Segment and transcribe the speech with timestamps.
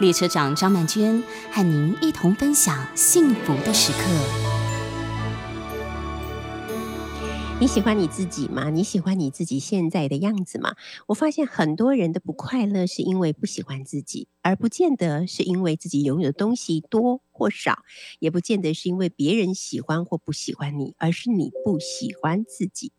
[0.00, 1.22] 列车长张曼娟
[1.52, 4.59] 和您一同分享幸福的时刻。
[7.60, 8.70] 你喜欢你自己吗？
[8.70, 10.76] 你喜欢你自己现在的样子吗？
[11.08, 17.80] 我发现很多人的不快乐是因为不喜欢自己，而不见得是因为自己拥有的东西多或少，
[18.18, 22.92] 也不见得是因为别人喜欢或不喜欢你，而是你不喜欢自己。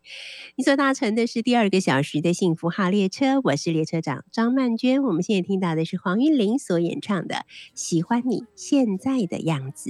[0.56, 5.02] 你所搭乘的是第二个小时的幸福号列车，我是列车长张曼娟。
[5.02, 7.34] 我们现在听到的是黄韵玲所演唱的
[7.74, 9.90] 《喜欢你现在的样子》。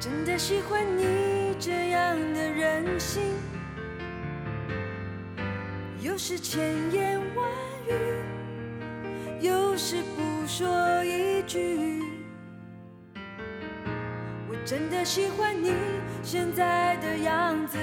[0.00, 3.20] 真的喜欢你这样的任性，
[6.00, 7.46] 有时千言万
[7.86, 7.92] 语，
[9.46, 12.00] 有时不说一句。
[14.48, 15.74] 我真的喜欢你
[16.22, 17.76] 现在的样子，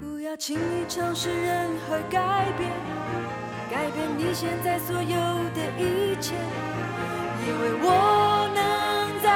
[0.00, 2.70] 不要轻易尝试任何改变，
[3.70, 5.10] 改变你现在所有
[5.54, 6.34] 的一切，
[7.46, 8.75] 因为我能。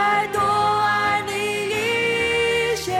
[0.01, 1.33] 再多爱你
[1.69, 2.97] 一些，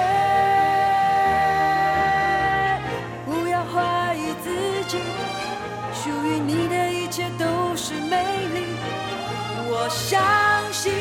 [3.25, 4.99] 不要怀疑自己，
[5.95, 8.23] 属于你的一切都是美
[8.53, 8.67] 丽。
[9.67, 10.21] 我相
[10.71, 10.93] 信，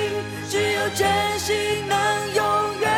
[0.49, 1.05] 只有真
[1.37, 1.97] 心能
[2.33, 2.89] 永远。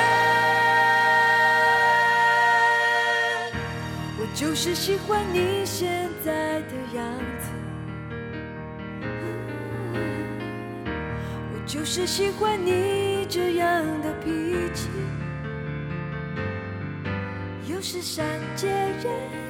[4.19, 6.60] 我就是喜欢你现在
[11.71, 14.29] 就是喜欢你这样的脾
[14.73, 14.89] 气，
[17.65, 18.25] 又是善
[18.57, 19.05] 解人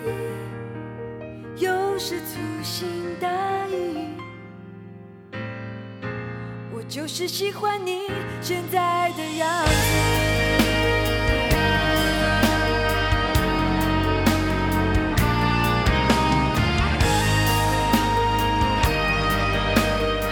[0.05, 2.87] 意，又是粗心
[3.19, 3.27] 大
[3.69, 4.09] 意。
[6.71, 8.01] 我就是喜欢你
[8.39, 10.30] 现在的样子。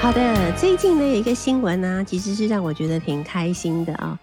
[0.10, 4.20] 好的，最近呢有一个新闻呢，其实是让我觉得挺开心的啊。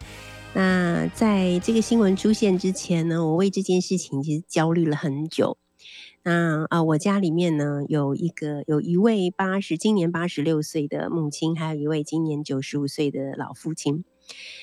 [0.52, 5.58] 那在这个新闻出现之前呢，我为这件事情其实焦虑了很久。
[6.24, 14.02] 那啊，我家里面呢有一个有一位八十今年八十六岁的母亲，还有一位今年九十五岁的老父亲。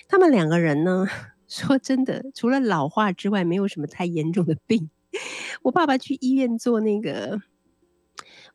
[0.09, 1.07] 他们两个人呢，
[1.47, 4.89] 说真的，除了老化之外，没有什么太严重的病。
[5.61, 7.41] 我爸爸去医院做那个。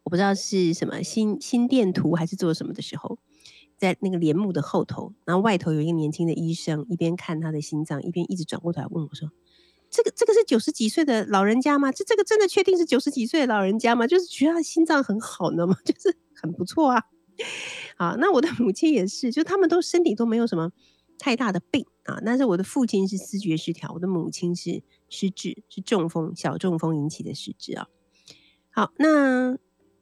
[0.08, 3.18] 我不知道是什么心心电图还是做什么的时候，
[3.76, 9.30] 在那个帘幕的后头，然后外头有一个年轻的医生，一边看他的心脏，一边一直转过头来问我说
[9.90, 11.92] ：“这个这个是九十几岁的老人家吗？
[11.92, 14.06] 这这个真的确定是九十几岁的老人家吗？
[14.06, 15.76] 就是觉得他心脏很好呢吗？
[15.84, 17.02] 就是很不错啊。”
[17.98, 20.72] 好，那我的母亲也是，就他们都身体都没有什么
[21.18, 22.18] 太大的病啊。
[22.24, 27.88] 但是我的父亲是思觉失调，我的母亲是失智，是中风，小中风引起的失智啊。
[28.70, 29.58] 好，那。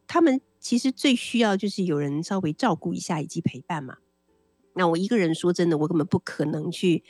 [0.07, 3.97] 他们其实最需要就是有人稍微照顾一下以及陪伴嘛。
[4.75, 7.03] 那我一个人说真的，我根本不可能去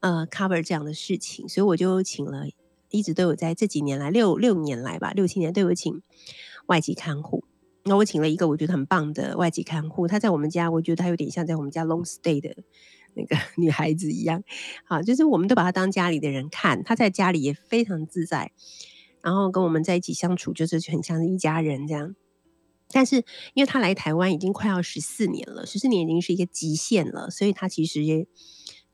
[0.00, 2.46] 呃 cover 这样的事情，所以我就请了，
[2.90, 6.02] 一直都有在这几年来六六年来吧，六七年都有请
[6.66, 7.44] 外籍看护。
[7.84, 12.54] 那我请了一个我觉得很棒的外籍看护，她在我们家，我觉得她有点像在我们家 long stay 的
[13.14, 14.44] 那个 女孩子一样。
[14.84, 18.52] 好，就是我们都把她当家里的人看，她在家里也非常自在，
[19.22, 22.14] 然后跟我们在一起相处，就是很像是一家人这样。
[22.90, 23.16] 但是，
[23.54, 28.26] 因为他来台湾已经快要十四年了，十四年已经是一个极限了，所以他其实也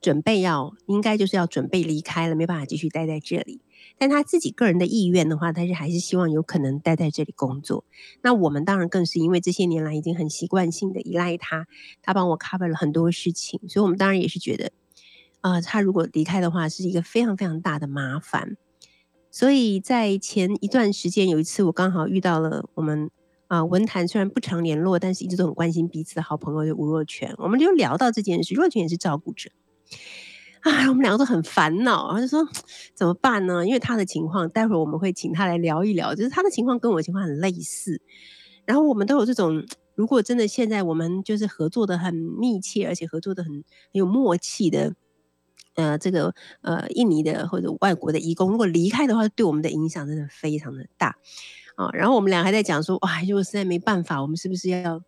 [0.00, 3.60] 准备要，应该就是要准备离开了，没办法继续待在这里。
[3.96, 7.84] 但他自己个人的意愿的话，他是还是希望有可能待在这里工作。
[8.22, 11.68] 那我们当然更是因为这些年来已经很习惯性的依赖他，
[12.02, 14.72] 他帮我 cover 了很多事情，所以我们当然也是觉得，
[15.40, 18.56] 啊、他如果离开的话，是一个非常非常大的麻烦。
[19.30, 23.08] 所以在前一段时间，有一次我刚好遇到了我们。
[23.54, 29.48] 啊，文坛虽然不常联络，但是一直都很关心彼此的好朋友就吴若权，我们就聊到这件事，若权也是照顾者。
[30.62, 32.48] 啊，我们两个都很烦恼，然后就说
[32.94, 33.64] 怎么办呢？
[33.64, 38.00] 因为他的情况，待会儿我们会请他来聊一聊，就是他的情况跟我情况很类似。
[38.64, 39.64] 然后我们都有这种，
[39.94, 44.94] 如果真的现在我们就是合作的很密切，而且合作的很很有默契的，
[45.76, 51.16] 呃，这个呃印尼的或者外国的义工，如果离开的话，对我们的影响真的非常的大
[51.76, 51.90] 啊。
[51.92, 55.02] 然后我们俩还在讲说，哇，如果实在没办法，我们是不是要？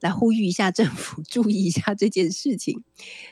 [0.00, 2.82] 来呼吁一下政府 注意一下这件事情，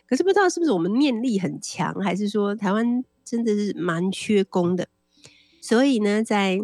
[0.07, 4.87] 可是不知道是不是我们念力很强，还是说台湾真的是蛮缺工的，
[5.63, 6.61] 所以呢，在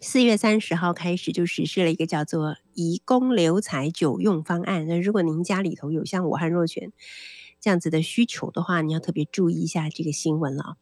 [0.00, 4.86] 四月三十号开始就实施了一个叫做“移工留才久用方案”。
[4.86, 6.92] 那如果您家里头有像我和若权
[7.60, 10.76] 这样子的需求的话，你要特别注意一下这个新闻了。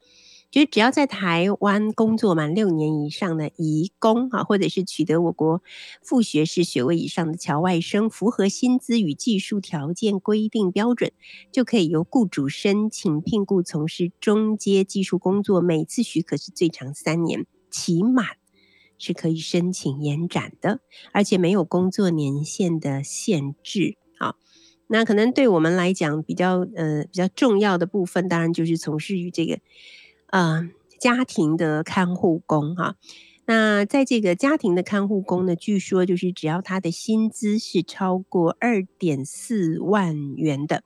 [0.52, 5.62] 就是只要在台湾工作满六年以上的移工啊，或者是取得我国
[6.02, 11.10] 副学士学位以上的侨外生，符合薪资与技术条件规定标准，
[11.50, 18.26] 就可以由雇主申请聘雇从事中阶技术工作，每次许可是最长三年，期满
[18.98, 20.80] 是可以申请延展的，
[21.12, 23.96] 而且没有工作年限的限制。
[24.18, 24.36] 好，
[24.86, 29.58] 那可能对我们来讲比较呃比较重要的部分，当然就是从事于这个。
[30.32, 32.96] 呃，家庭的看护工哈，
[33.44, 40.84] 那在这个家庭的看护工呢，据说就是只要他的薪资是超过二点四万元的，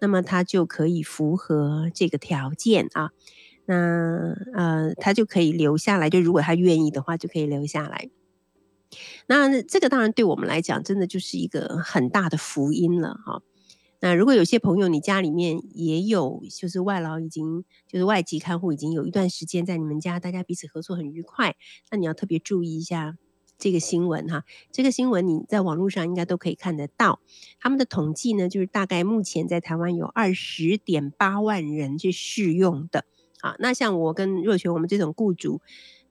[0.00, 3.10] 那么他就可以符合这个条件啊。
[3.64, 8.10] 那呃，他就可以留下来，就如果他愿意的话，就可以留下来。
[9.26, 13.40] 那这个当然对我们来讲，真的就是一个很大的福音了哈。
[14.04, 21.56] 那如果有些朋友，你家里面也有，就是外劳已经，就是外籍看护已经有一段时间在你们家，大家彼此合作很愉快，
[21.90, 23.16] 那你要特别注意一下
[23.56, 24.44] 这个新闻哈。
[24.70, 27.20] 这个新闻你在网络上应该都可以看得到。
[27.58, 33.06] 他们的统计呢，就是大概目前在台湾有二十点八万人去适用的。
[33.40, 35.62] 啊，那像我跟若权，我们这种雇主。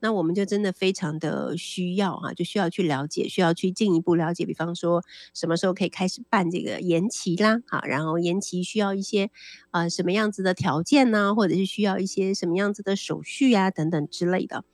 [0.03, 5.01] 那我们就真的非常的需要哈，就需要去了解，需要去进一步了解，比方说
[5.33, 9.31] 什么时候可以开始办这个延期啦，好，然后延期需要一些
[9.71, 14.65] 呃什么样子的条件呢，或者是需要一些什么样子的手续啊等等之类的。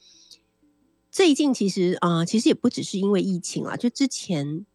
[1.12, 4.66] 最近其实啊、其实也不只是因为疫情啊，就之前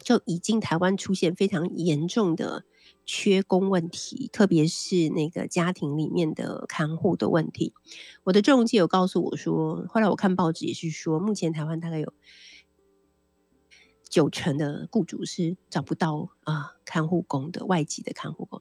[0.00, 2.62] 就已经台湾出现非常严重的。
[3.10, 7.72] 缺工问题，特别是那个家庭里面的看护的问题。
[8.24, 12.12] 我的仲介有告诉我说，后来我看报纸也是说，目前台湾大概有
[14.10, 18.60] 九成的雇主是找不到啊、看护工的外籍的看护工。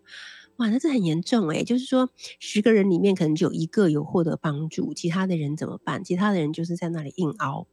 [0.56, 2.10] 哇，那这很严重诶，就是说
[2.40, 6.06] 十个人里面可能只有一个有获得帮助，其他的人怎么办？
[6.06, 7.68] 其他的人就是在那里硬熬，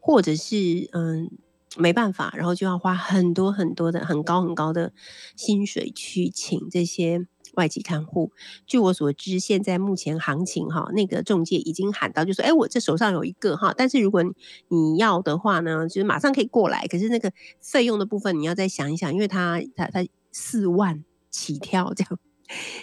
[0.00, 1.30] 或者是嗯。
[1.76, 4.92] 没办法，然后就要花很多很多的很高很高的
[5.36, 8.32] 薪水去请这些外籍看护。
[8.66, 14.22] 据我所知，现在目前行情哈，那个中介已经喊到，就说，哎，我这手上有一个哈，但是如果
[14.68, 16.86] 你要的话呢，就是马上可以过来。
[16.86, 22.18] 可是那个费用的部分你要再想一想，因为他他他四万起跳，这样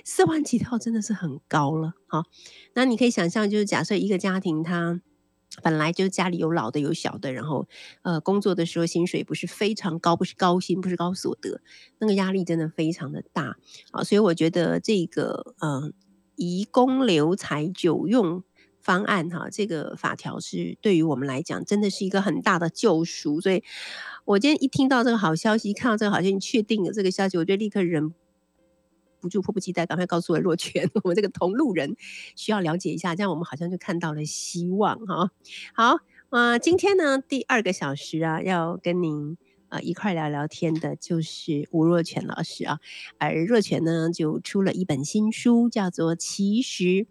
[0.04, 2.24] 四万起跳真的是很高了哈。
[2.74, 5.02] 那你可以想象，就是假设一个家庭他。
[5.62, 7.68] 本来就家里有老的有小的，然后
[8.04, 11.62] 呃工作的时候薪水不是非常高，不是高薪，不是高所得，
[12.00, 13.58] 那个压力真的非常的大
[13.92, 15.92] 啊，所以我觉得这个呃
[16.36, 18.44] 移工留才久用
[18.80, 23.64] 方案哈，这个法条是对于我们来讲真的是一个很大的救赎，所以
[24.26, 28.14] 我今天一听到这个好消息，看到这个好像确定了这个消息，我就立刻忍。
[29.22, 31.96] 不住，迫不及待，赶快告诉我若泉， 我们这个同路人
[32.36, 35.30] 需要了解一下，这样我们好像就看到了希望哈。
[35.74, 35.98] 好，
[36.32, 39.38] 呃，今天呢第二个小时啊，要跟您
[39.70, 42.80] 呃一块聊聊天的，就是吴若泉老师啊。
[43.20, 47.06] 而若泉呢，就出了一本新书，叫做《其实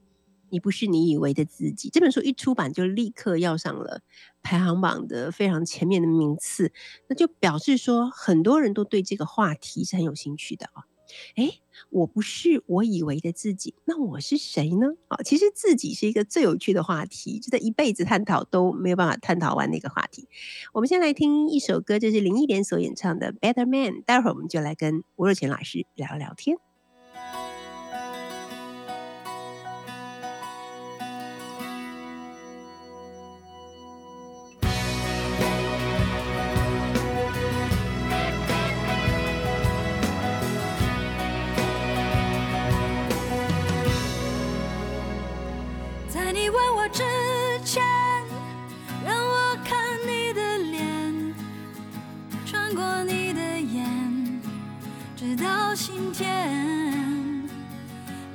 [0.50, 1.88] 你不是你以为的自己》。
[1.92, 4.02] 这本书一出版，就立刻要上了
[4.42, 6.72] 排行榜的非常前面的名次，
[7.08, 10.89] 那就表示说，很多人都对这个话题是很有兴趣的啊。
[11.36, 14.86] 哎，我不是我以为的自己，那我是谁呢？
[15.08, 20.28] 啊，其实自己是一个最有趣的话题，就在一辈子探讨都没有办法探讨完的一个话题。
[20.72, 26.58] 我们先来听一首歌，这是林忆莲所演唱的《Better Man》，待会儿我们就来跟吴若权老师聊聊天。
[46.50, 47.02] 吻我之
[47.64, 47.82] 前，
[49.04, 51.34] 让我看你的脸，
[52.44, 54.40] 穿过你的眼，
[55.16, 56.28] 直到心田。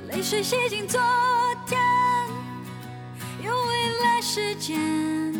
[0.08, 1.00] 泪水洗净昨
[1.66, 1.78] 天，
[3.42, 5.34] 用未来时间，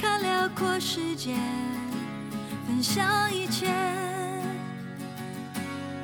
[0.00, 1.34] 看辽阔世界，
[2.66, 3.66] 分享一切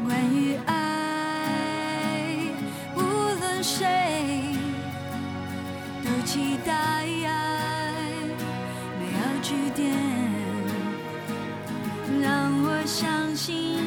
[0.04, 0.83] 关于爱。
[6.64, 7.04] 待
[8.98, 9.92] 美好句点，
[12.22, 13.83] 让我相信。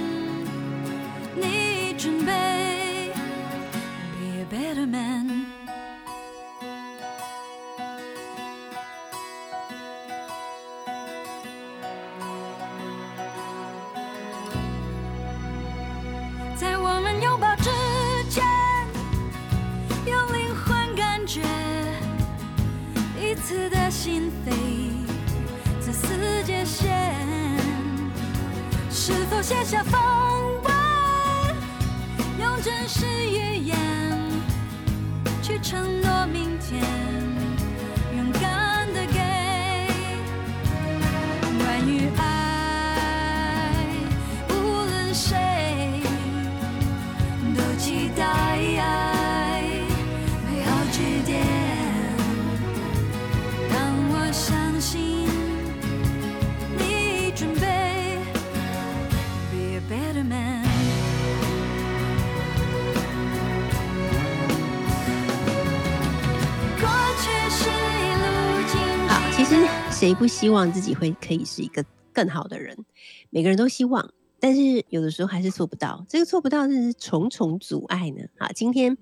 [70.07, 71.83] 谁不希望自己会可以是一个
[72.13, 72.85] 更好的人？
[73.29, 76.05] 每个人都希望，但是有的时候还是做不到。
[76.07, 78.23] 这个做不到是重重阻碍呢。
[78.39, 78.97] 好，今天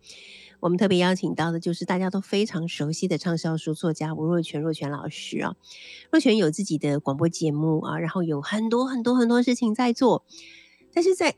[0.59, 5.55] 我们特别邀请到的就是大家都非常熟悉的畅销书作家吴若泉，若泉老师啊。
[6.11, 10.25] 若泉有自己的广播节目啊，然后有很多很多很多事情在做，
[10.91, 11.35] 但是在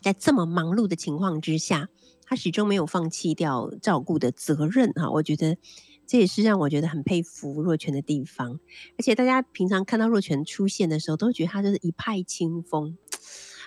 [0.00, 1.90] 在这么忙碌的情况之下，
[2.24, 5.58] 他始终没有放弃掉照顾的责任哈，我觉得
[6.06, 8.60] 这也是让我觉得很佩服若泉的地方。
[8.98, 12.96] 而且大家平常看到若泉出现的时候，都会觉得他就是一派清风，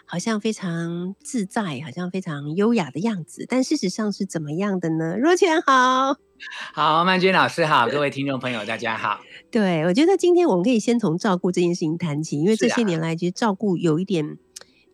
[0.06, 3.46] 好像非常自在，好像非常优雅的样子。
[3.48, 5.18] 但事实上是怎么样的呢？
[5.18, 6.16] 若泉好，
[6.74, 9.20] 好，曼君老师好，各位听众朋友大家好。
[9.50, 14.38] 对，我觉得今天我们可以先从照顾这件事情谈起，因为这些年来其实照顾有一点。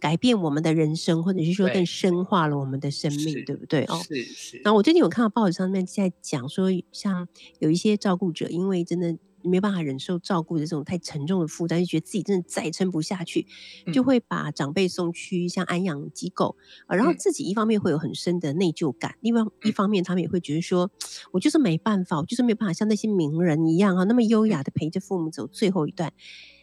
[0.03, 3.85] 改变我们的人生，或者是说更深化了我们的生命，对不对？
[3.85, 4.57] 哦，是是。
[4.57, 7.25] 然后我最近有看到报纸上面在讲说，像
[7.59, 13.47] 有一些照顾者，因为真的没办法忍受照顾的这种太沉重的负担，就觉得自己真的再撑不下去，
[13.93, 16.57] 就会把长辈送去像安养机构，
[16.87, 20.91] 嗯，然后自己一方面会有很深的内疚感，另外一方面他们也会觉得说，
[21.31, 26.11] 我就是没办法，我就是没有办法像那些名人一样啊，那么优雅的陪着父母走最后一段，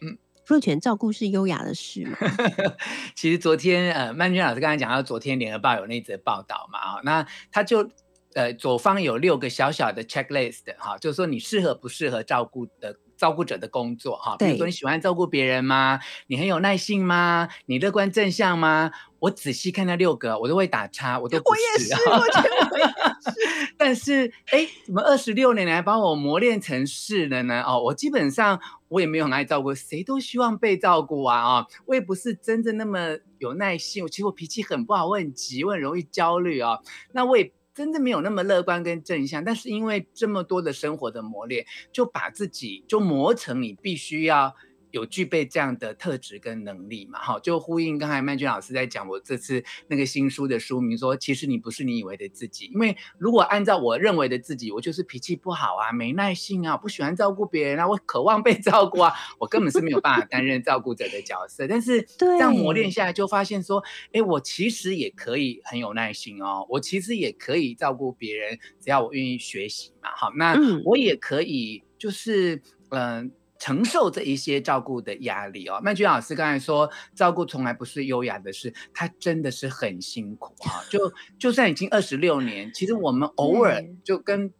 [0.03, 0.19] 嗯。
[0.51, 2.17] 若权照顾是优雅的事吗？
[3.15, 7.89] 其实昨天呃，曼君老师刚才讲到，昨天联合报有那则报道嘛，啊那他就
[8.33, 15.99] 呃左方有六个小小的 checklist 哈，就是说你适合不适合照顾的照顾者的工作哈，比如说你喜欢照顾别人吗？
[16.25, 17.47] 你很有耐性吗？
[17.67, 18.89] 你乐观正向吗？
[19.19, 21.37] 我仔细看那六个，我都会打叉，我都。
[21.37, 23.73] 我也是，我觉得我也是。
[23.77, 27.61] 但是，哎，怎么二十六年来把我磨练成是了呢？
[27.61, 31.37] 哦，我基本上我也没有很爱照顾，谁都希望被照顾啊！
[31.37, 36.81] 啊、哦，我也不是真正那么有耐心，其实我脾气很不好，我很急，我很容易焦虑啊、哦。
[37.11, 44.55] 那我也真的没有那么乐观跟正向，但是因为这么多的生活的磨练，就把自己就磨成你必须要。
[44.91, 47.19] 有具备这样的特质跟能力嘛？
[47.19, 52.65] 哈，就呼应刚才曼君老师在讲我这次那个新书的书名说，其实你不是你以为的自己。
[52.73, 61.67] 因为如果按照我认为的自己，我就是脾气不好啊，没耐性啊，不喜欢照顾别人啊，我渴望被照顾啊，我根本是没有办法担任照顾者的角色。
[61.67, 70.09] 但是这样磨练下来，就发现说，哎，我其实也可以很有耐心哦，我其实也可以照顾别人，只要我愿意学习嘛。
[70.15, 73.23] 好，那我也可以就是嗯。
[73.23, 80.81] 呃承受这一些照顾的压力哦，曼君老师刚才说，照顾从来不是优雅的事，他真的是很辛苦啊。
[80.89, 84.51] 就就算已经二十六年，其实我们偶尔就跟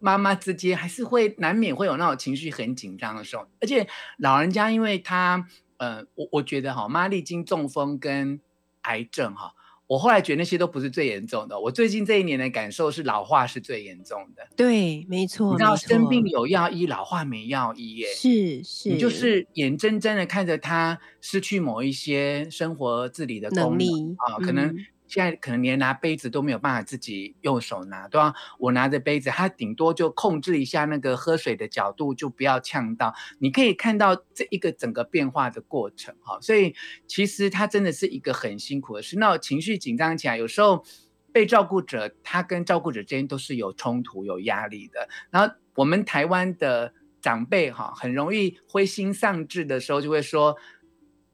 [0.00, 3.86] 妈妈之间还是会难免会有那种情绪很紧张的时候，而且
[4.18, 5.46] 老人家因为他，
[5.76, 8.40] 呃，我我觉得哈，妈历经中风跟
[8.82, 9.52] 癌症哈。
[9.88, 11.58] 我后来觉得那些都不是最严重的。
[11.58, 14.46] 我最近这一年的感受是老化是最严重的。
[14.54, 15.50] 对，没错。
[15.52, 18.06] 你知道生病有药医，老化没药医耶。
[18.14, 18.90] 是是。
[18.90, 24.76] 你就是眼睁睁的看着他失去某一些生活自理的功能力啊，可能
[25.08, 33.14] 现在可能连拿杯子都没有办法自己用手拿，对吧我拿着杯子，他顶多就控制一下那个喝水的角度，就不要呛到。
[33.38, 36.74] 你可以看到这一个整个变化的过程哈，所以
[37.06, 39.18] 其实他真的是一个很辛苦的事。
[39.18, 40.84] 那情绪紧张起来，有时候
[41.32, 45.08] 被照顾者他跟照顾者之间都是有冲突、有压力的。
[45.30, 50.56] 然后我们台湾的长辈哈，很容易灰心丧志的时候，就会说。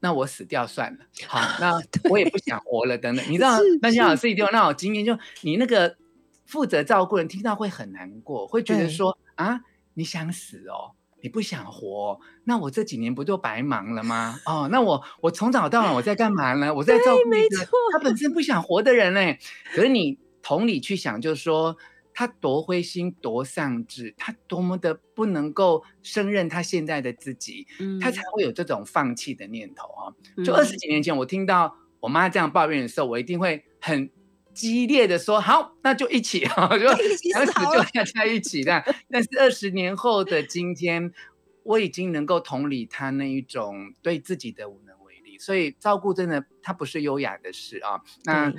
[0.05, 1.81] 那我死掉算了，好，那
[2.11, 3.25] 我也不想活了，等等。
[3.27, 5.97] 你知道，那些老师一定有那种经验，就你那个
[6.45, 9.61] 负责照顾人听到会很难过，会觉得说啊，
[9.95, 10.93] 你想死哦，
[11.23, 14.39] 你不想活，那我这几年不就白忙了吗？
[14.45, 16.71] 哦，那我我从早到晚我在干嘛呢？
[16.71, 19.39] 我在照顾一个他本身不想活的人嘞。
[19.73, 21.75] 可是你同理去想，就是说。
[22.17, 30.15] 他多灰心，多丧志，他多么的不能够胜任他现在的自己，嗯、他才会有这种放弃的念头啊！
[30.41, 34.09] 就二十几年前，我听到我妈这样抱怨的时候，我一定会很
[34.53, 38.81] 激烈的说：“好，那就一起啊， 就想死就大家一起的。”
[39.11, 41.11] 但是二十年后的今天，
[41.63, 48.01] 我已经能够同理他那一种对自己的无能为力，所以照顾真的他不是优雅的事啊。
[48.23, 48.53] 那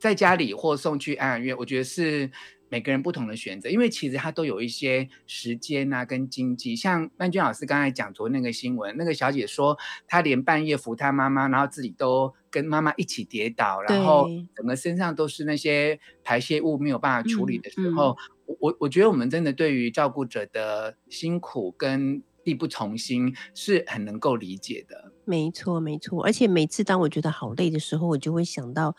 [0.00, 2.32] 在家里或送去安养院，我觉得是。
[2.68, 6.74] 每个人不同的选择，因为其实他都有一些时间啊，跟经济。
[6.74, 25.12] 像曼娟老师刚才讲昨天那个新闻，那个小姐说，她连半夜扶她妈妈，然后自己都跟妈妈一起跌倒，然后整个身上都是那些排泄物没有办法处理的时候，嗯嗯、我我觉得我们真的对于照顾者的辛苦跟力不从心是很能够理解的。
[25.26, 26.22] 没错，没错。
[26.24, 28.96] 而且每次当我觉得好累的时候，我就会想到，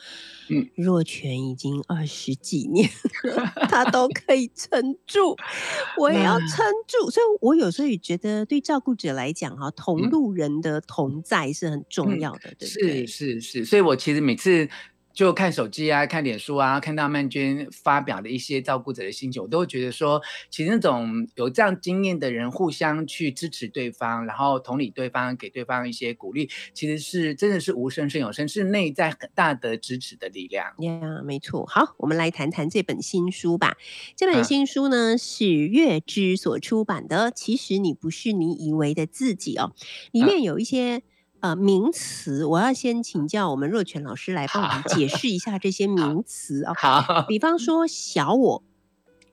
[0.50, 2.88] 嗯，若泉已经二十几年
[3.24, 5.36] 了， 他都可以撑住，
[5.98, 6.50] 我也要撑
[6.86, 7.10] 住。
[7.10, 13.08] 所以，我有时候也觉得，对照顾者来讲，哈，同路人的同在是很重要的，嗯、对不对？
[13.08, 13.66] 是是是。
[13.66, 14.70] 所以我其实每次。
[15.18, 20.22] 就看手机啊，看脸书啊，看到曼娟发表的一些照顾者的心情，我都会觉得说，
[20.52, 30.68] 其实那种有这样经验的人，互相去支持对方，然后同理对方，给对方一些鼓励，其实是真的是无声胜有声，是内在很大的支持的力量。
[30.82, 31.66] 呀，没错。
[31.66, 33.76] 好，我们来谈谈这本新书吧。
[34.16, 39.74] 这本新书呢、啊、是月之所出版的，其实你不是你以为的自己哦，
[40.12, 41.02] 里面有一些。
[41.40, 46.74] 呃，名词，我要先请教我们若泉老师来帮我们解释一下这些名词啊。
[46.74, 48.64] 好，比方说小我、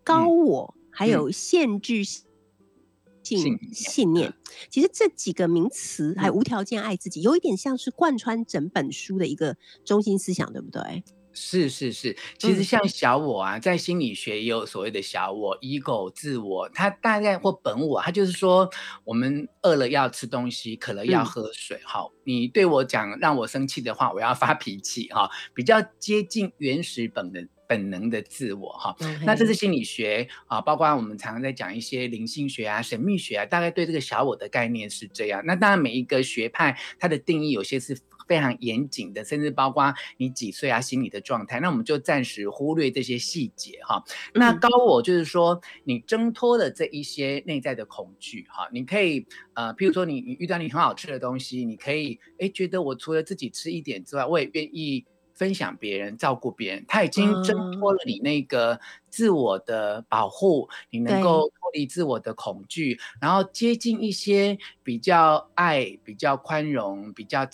[0.03, 4.35] 高我，嗯、还有限制性信念，嗯、
[4.69, 11.03] 其实这几个名词还有无条件爱自己，有一点像是贯穿整本书的一个中心思想，对不对？
[11.35, 18.71] 是是是，其实像小我啊，在心理学也有所谓的小我、ego、自我，它大概或本我，它就是说，
[19.05, 21.81] 我们饿了要吃东西，渴了要喝水。
[21.85, 25.09] 好，你对我讲让我生气的话，我要发脾气。
[25.09, 28.71] 哈，比较接近原始本能本能的自我。
[28.73, 35.43] 哈，那这是心理学啊，包括我们常常在讲一些灵性学啊、神秘学啊，大概对这个小我的概念是这样。
[35.45, 37.99] 那当然每一个学派它的定义有些是。
[38.27, 44.03] 非常严谨的，甚至包括你几岁啊，心理的状态，那我们就暂时忽略这些细节哈。
[44.35, 56.85] 那高我就是说，你挣脱了这一些内在的恐惧哈，你可以呃，譬如说你你遇到你很好吃的东西，你可以哎觉得我除了自己吃一点之外，我也愿意分享别人，照顾别人。
[56.87, 67.47] 他已经挣脱了你那个自我的保护，你能够脱离自我的恐惧，然后接近一些比较爱、比较宽容、比较。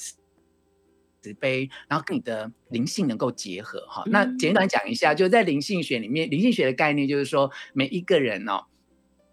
[1.23, 4.03] 慈悲，然后跟你的灵性能够结合哈。
[4.07, 8.65] 那简短讲一下，就在灵性学里面，灵性学的概念就是说，每一个人哦，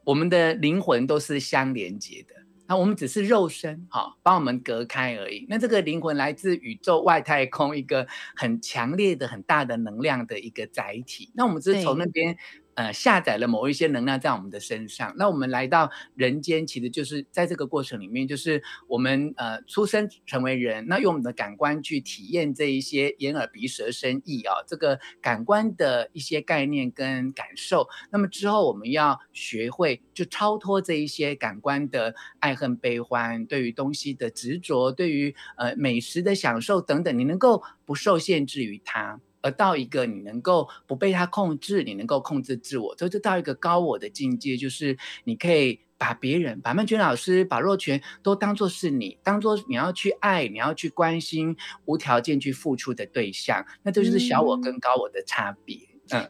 [0.04, 2.36] 我们的灵魂都是相连接的，
[2.67, 5.45] 那我们只是肉身哈，帮我们隔开而已。
[5.50, 11.32] 那这个灵魂来自宇宙外太空一个很强烈的、很大的能量的一个载体。
[11.34, 12.38] 那我们只是从那边。
[12.78, 27.88] 呃，下载了某一些能量在我们的身上，那我们来到人间，其实就是在这个过程里面，就是我们呃出生成为人，那用我们的感官去体验这一些眼耳鼻舌身意啊，这个感官的一些概念跟感受。
[28.12, 39.20] 那么之后我们要学会就超脱这一些感官的爱恨悲欢，对于东西的执着，对于呃美食的享受等等，你能够不受限制于它。
[39.48, 51.56] 而到一个你能够不被他控制，你能够控制自我，所以就到一个高我的境界，就是你可以把别人、把曼娟老师、把若泉都当作是你，当作你要去爱、你要去关心、
[51.86, 53.66] 无条件去付出的对象。
[53.84, 55.78] 那这就是小我跟高我的差别。
[56.10, 56.30] 嗯。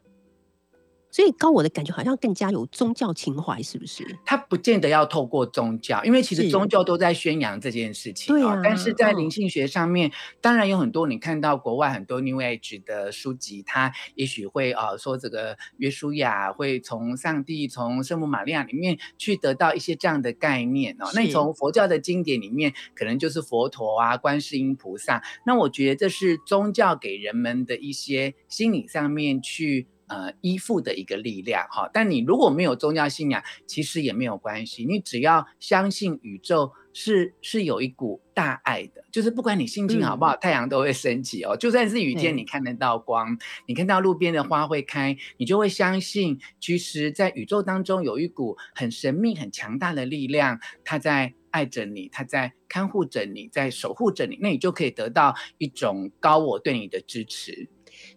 [1.18, 4.06] 所以高我的感觉好像更加有宗教情怀，是不是？
[4.24, 8.36] 他不见得要透过宗教，因为其实宗教都在宣扬这件事情。
[8.36, 8.62] 对啊。
[8.64, 21.10] 但是在灵性学上面，哦、当然有很多你看到国外很多 New Age 的书籍，他也许会啊、呃、说这个约书亚会从上帝、从圣母玛利亚里面去得到一些这样的概念哦。
[21.16, 25.24] 那你从佛教的经典里面，可能就是佛陀啊、观世音菩萨。
[25.48, 29.88] 那我觉得这是宗教给人们的一些心理上面去。
[30.08, 34.86] 呃，依附的一个力量哈，但你如果没有宗教信仰，其实也没有关系。
[34.86, 41.58] 你只要相信宇宙是是有一股大爱的，就是不管你心情好不好，嗯、太阳都会升起哦。
[41.58, 57.68] 就算是雨天，你看得到光，嗯、你看到路边的花会开，你就会相信，其实，在宇宙当中有一股很神秘、很强大的力量，它在爱着你，它在看护着你，在守护着你，那你就可以得到一种高我对你的支持。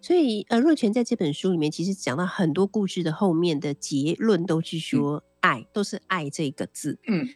[0.03, 7.29] 所以，呃，若泉在这本书里面，其实讲到很多故事的后面的结论都是说，爱、嗯、都是爱这个字，嗯，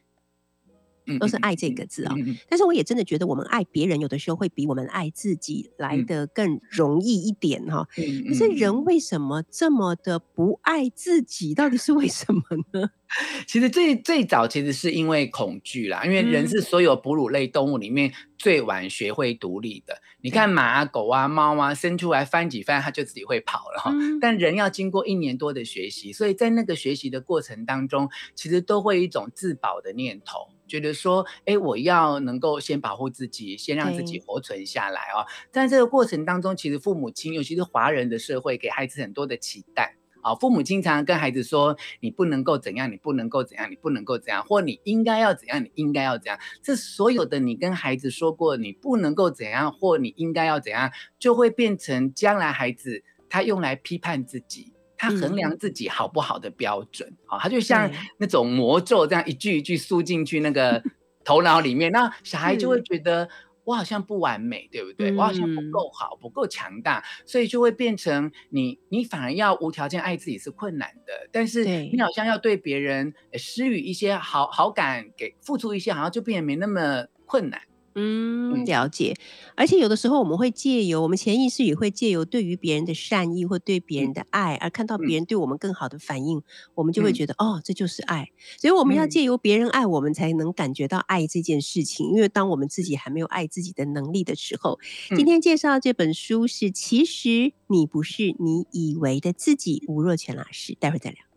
[1.20, 2.14] 都是爱这个字啊、
[2.48, 11.54] 但是，我也真的觉得，我们爱别人，有的时候会比我们爱自己来得更容易一点哈、可是，人为什么这么的不爱自己？
[11.54, 12.90] 到底是为什么呢？
[13.46, 19.94] 其实最最早其实是因为恐惧啦，因为人是所有哺乳类动物里面最晚学会独立的。
[19.94, 23.92] 嗯、你看马啊、狗啊、猫啊，生出来翻几翻，它就自己会跑了哈。
[23.92, 35.24] 嗯、但人要经过一年多的学习，所以在那个学习的过程当中，其实都会有一种自保的念头，觉得说，哎，我要能够先保护自己，先让自己活存下来哦。
[35.52, 39.94] 在这个过程当中，其实父母亲，尤其是华人的社会，给孩子很多的期待。
[40.20, 57.10] 啊，父母经常跟孩子说：“你不能够怎样，你不能够怎样，你不能够怎样，或你应该要怎样，你应该要怎样。”这所有的你跟孩子说过你不能够怎样，或你应该要怎样，就会变成将来孩子他用来批判自己，他衡量自己好不好的标准。
[57.26, 60.82] 好、嗯，他就像那种魔咒这样一句一句输进去那个
[61.24, 63.28] 头脑里面，那小孩就会觉得。
[63.66, 65.10] 我好像不完美，对不对？
[65.10, 77.58] 嗯、我好像不够好，不够强大，所以就会变成你，你反而要无条件爱自己是困难的，但是你好像要对别人施予一些好好感，给付出一些，好像就变得没那么困难。
[77.94, 79.14] 嗯，了解。
[79.54, 86.42] 而且有的时候我们会借由我们潜意识也会借由对于别人的善意或对别人的爱，而看到别人对我们更好的反应，
[86.74, 88.30] 我们就会觉得哦，这就是爱。
[88.58, 92.10] 所以我们要借由别人爱我们，才能感觉到爱这件事情。
[92.10, 94.78] 因为当我们自己还没有爱自己的能力的时候，
[95.16, 101.33] 今天介绍这本书是《其实你不是你以为的自己》，吴若权老师，待会再聊。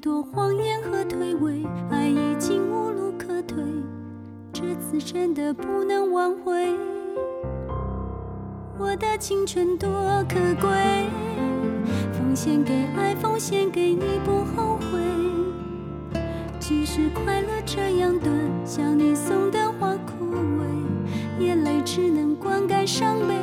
[0.00, 3.56] 多谎言和推诿，爱已经无路可退，
[4.52, 6.72] 这次真的不能挽回。
[8.78, 9.90] 我的青春多
[10.28, 10.70] 可贵，
[12.12, 15.00] 奉献给爱，奉献给你，不后悔。
[16.60, 18.32] 即使快乐这样短，
[18.64, 20.26] 像你送的花枯
[20.60, 23.34] 萎，眼泪只能灌溉伤悲。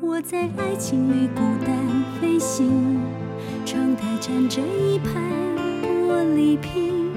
[0.00, 1.76] 我在爱情里孤单
[2.20, 3.11] 飞行。
[3.72, 5.18] 窗台站着一排
[6.06, 7.10] 玻璃瓶，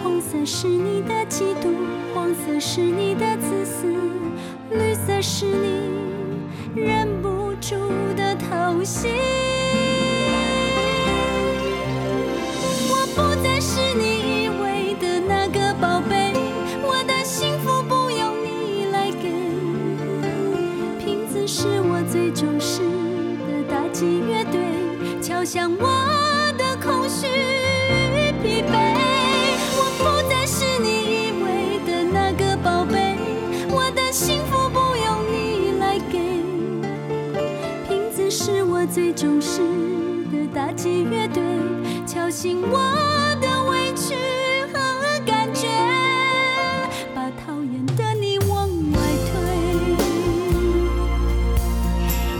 [0.00, 1.74] 红色是你的嫉妒，
[2.14, 3.88] 黄色是你的自私。
[4.70, 7.74] 绿色是你忍不住
[8.16, 9.08] 的偷袭，
[25.46, 25.86] 像我
[26.58, 28.74] 的空虚与疲惫，
[29.76, 31.46] 我不再是你依偎
[31.86, 33.16] 的那个宝贝。
[33.70, 36.42] 我的幸福不用你来给，
[37.88, 39.60] 瓶子是我最忠实
[40.32, 41.40] 的打击乐队，
[42.04, 43.15] 敲醒我。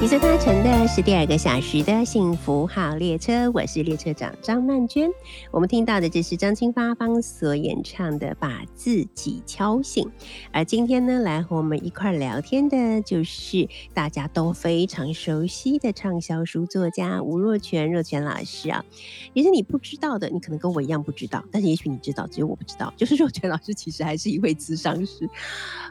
[0.07, 0.09] 你。
[0.09, 5.11] 所搭乘的是第二个小时的幸福号列车，我是列车长张曼娟。
[5.51, 10.05] 我们听到的这是张清发方所演唱的《把自己敲醒》，
[10.53, 18.85] 而今天呢，来和我们一块聊天的就是大家都非常熟悉的畅销书作家吴若权，若泉老师啊。
[19.35, 25.29] 也是你不知道的，你可能跟我一样不知道，但是也许你知道，只有我不知道，就是若泉老师其实还是一位咨商师，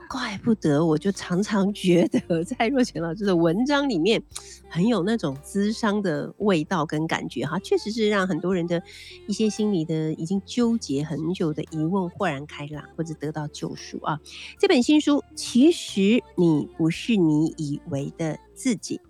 [0.10, 4.22] 怪不得我就常常觉得在若泉老师的文章里面。
[4.22, 4.24] 面
[4.70, 8.84] 很有那种咨商的味道跟感觉哈，确实是让很多人的
[9.26, 14.20] 一些心里的已经纠结很久的疑问豁然开朗，或者得到救赎啊。
[14.60, 19.02] 这本新书其实你不是你以为的自己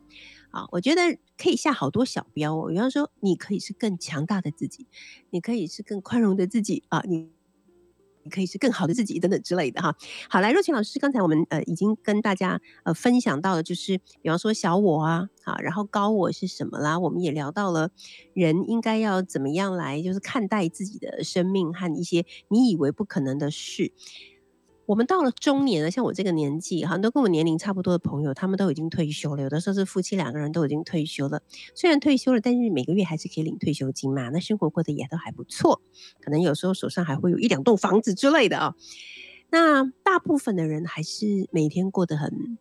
[0.52, 4.88] 啊，我觉得可以下好多小标哦，比方说你可以是更强大的自己，
[5.32, 7.35] 你可以是更宽容的自己啊，你。
[8.30, 9.96] 可以是更好的自己等等之类的哈。
[10.30, 16.98] 好，来若晴老师，刚才我们呃已经跟大家呃分享到了，就是比方说小我啊，好，然后高我是什么啦？
[17.00, 17.90] 我们也聊到了
[18.34, 23.92] 人应该要怎么样来，就是看待自己的生命和一些你以为不可能的事。
[24.86, 29.42] 我们到了中年了，像我这个年纪，很多跟我年龄差不多的朋友，他们都已经退休了。
[29.42, 31.42] 有的时候是夫妻两个人都已经退休了，
[31.74, 35.82] 虽然退休了，但是每个月还是可以领退休金嘛，那生活过得也都还不错。
[36.22, 38.76] 可能有时候手上还会有一两栋房子之类的啊。
[39.50, 42.58] 那大部分的人还是每天过得很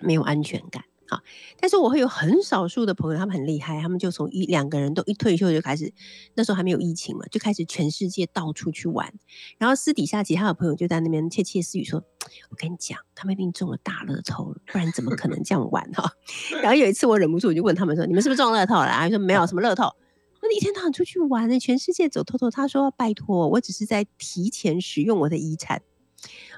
[0.00, 0.84] 没有安全感。
[1.10, 1.20] 好，
[1.58, 5.92] 但是我会有很少数的朋友，他们很厉害，他们就从一两个人都一退休就开始，
[6.36, 9.12] 那时候还没有疫情嘛，就开始全世界到处去玩，
[9.58, 12.04] 然后私底下其他的朋友就在那边窃窃私语说
[12.50, 16.12] ：“我跟你讲，他们一定中了大乐透了，不然怎么可能这样玩哈？”
[16.62, 19.92] 然后有一次我忍不住我就问他们说：“你们是不是中乐透了？”他说：“没有什么乐透，
[20.40, 25.82] 那一天到晚出去玩呢，全世界走透透。”他说：“拜托，我只是在提前使用我的遗产，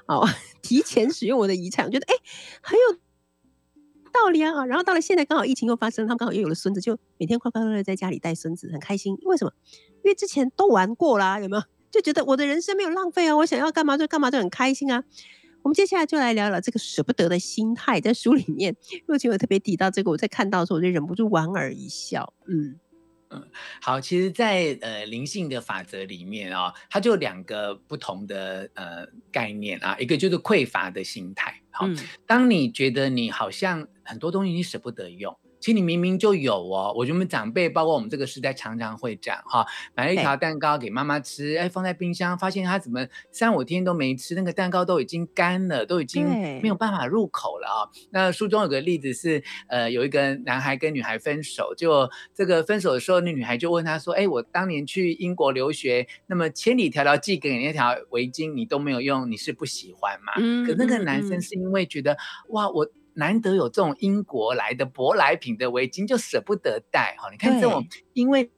[0.05, 0.29] 哦，
[0.61, 2.13] 提前使用我的遗产，我觉得哎
[2.61, 2.99] 很有。”
[4.13, 9.17] 道理啊，然后到了现在刚好疫情又发生，他们刚好又有了孙子，就每天快快乐乐在家里带孙子，很开心。
[9.23, 9.51] 为什么？
[10.03, 11.63] 因为之前都玩过啦，有没有？
[11.91, 15.03] 就觉得我的人生没有浪费啊，我想要干嘛就干嘛，就很开心啊。
[15.61, 18.75] 我们接下来就来聊聊这个舍不得的心态，在书里面，
[19.07, 22.33] 若晴有特别提到这个，我在看到的时候我就忍不住莞尔一笑。
[22.47, 22.79] 嗯
[23.33, 23.47] 嗯，
[23.81, 31.59] 好，其实在，在呃灵性的法则里面啊、哦，它就两个不同的呃概念啊，一个就是匮乏的心态。
[31.71, 31.87] 好，
[32.27, 35.35] 当你觉得你好像很多东西你舍不得用。
[35.63, 46.27] 其实你明明就有哦，我觉得我们长辈，包括我们这个时代，常常会这样哈，买了一条蛋糕给妈妈吃，哎，放在冰箱，发现她怎么三五天都没吃，那个蛋糕都已经干了，都已经
[46.61, 47.87] 没有办法入口了啊。
[48.09, 60.33] 那书中有个例子是，呃，有一个男孩跟女孩分手，就这个分手的时候，那女孩就问他说，哎，我当年去英国留学，那么千里迢迢寄给你那条围巾，你都没有用，你是不喜欢吗？
[60.39, 62.17] 嗯，可那个男生是因为觉得，
[62.49, 62.85] 哇，我。
[63.15, 67.29] 难得有这种英国来的舶来品的围巾，就舍不得戴哈。
[67.31, 68.51] 你看这种，因为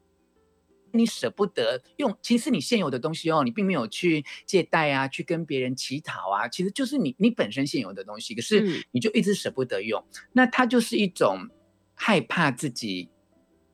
[0.91, 11.49] 你舍不得用，其实你现有的东西哦，你并没有去借贷啊，去跟别人乞讨啊，其实就是你你本身现有的东西，可是你就一直舍不得用，嗯、那它就是一种
[11.93, 13.09] 害怕自己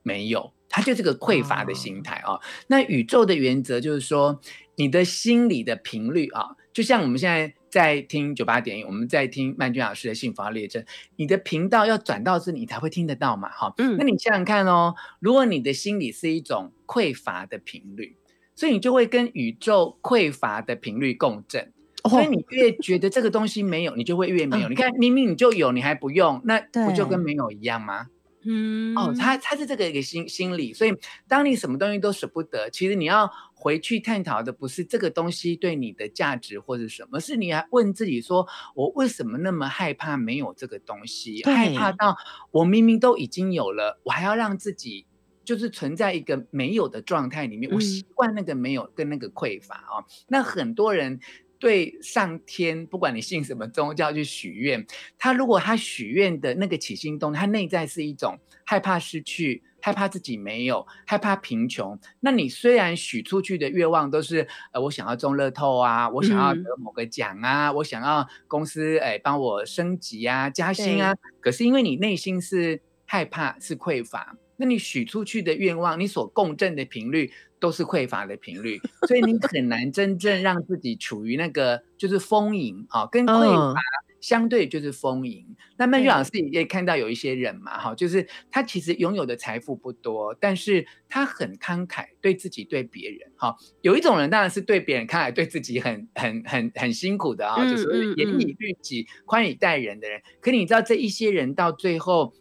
[0.02, 2.40] 没有，它就是个匮乏的心态啊、哦。
[2.66, 4.40] 那宇宙的原则就是说，
[4.74, 7.54] 你的心理的频率啊，就像我们现在。
[7.72, 10.84] 在听九八点一，我们在听曼娟老师的幸福号列车。
[11.16, 13.48] 你的频道要转到这里，你才会听得到嘛？
[13.48, 18.14] 哈，嗯，那你想想看哦，如果你的心里是一种匮乏的频率，
[18.54, 21.72] 所以你就会跟宇宙匮乏的频率共振。
[22.04, 24.68] 哦，所以你越觉得这个东西没有，你就会越没有。
[24.68, 28.08] 嗯，你看，明明你就有，你还不用，那不就跟没有一样吗？
[28.44, 30.92] 嗯，哦，他他是这个一个心心理，所以
[31.28, 42.16] 当你什么东西都舍不得，其实你要回去探讨的不是这个东西对你的价值或者什么，是你还问自己说，我为什么那么害怕没有这个东西，害怕到
[42.50, 45.06] 我明明都已经有了，我还要让自己
[45.44, 51.20] 就是存在一个没有的状态里面，我习惯那个没有跟那个匮乏啊，那很多人。
[51.62, 54.84] 对上天，不管你信什么宗教去许愿，
[55.16, 61.96] 他如果他许愿的那个起心动念，他内在是一种害怕失去，害怕自己没有，害怕贫穷。
[62.18, 77.30] 那你虽然许出去的愿望都是，呃，我想要中乐透啊，我想要得某个奖啊，嗯、我想要公司哎帮我升级啊、加薪啊，可是因为你内心是害怕、是匮乏，那你许出去的愿望，你所共振的频率。
[77.62, 83.80] 都是匮乏的频率，所以你很难真正让自己处于那个就是丰盈啊，跟匮乏
[84.20, 85.46] 相对就是丰盈。
[85.46, 85.56] Oh.
[85.76, 93.56] 那曼玉老师也看到有一些人嘛，哈，就是他其实拥有的财富不多，但是他很慷慨，对自己对别人，哈。
[93.82, 100.20] 有一种人当然是对别人慷慨，对自己很很很很辛苦的啊，就是严以律己、宽以待人的人。
[100.40, 102.34] 可你知道这一些人到最后。